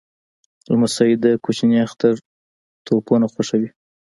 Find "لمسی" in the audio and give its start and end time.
0.71-1.11